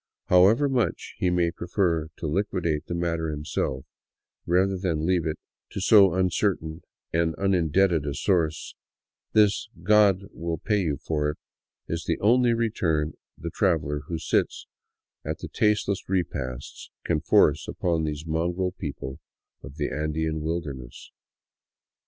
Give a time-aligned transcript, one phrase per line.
[0.29, 3.85] However much he may prefer to liquidate the matter himself,
[4.47, 5.37] rather than to leave it
[5.73, 6.81] to so uncertain
[7.13, 8.73] and unindebted a source,
[9.33, 11.37] this" God will pay you for it,'*
[11.87, 14.65] is the only return the traveler who sits
[15.23, 19.19] in at their tasteless repasts can force upon these mongrel people
[19.61, 21.11] of the Andean wilderness.